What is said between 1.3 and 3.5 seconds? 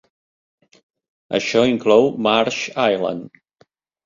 Això inclou Marsh Island.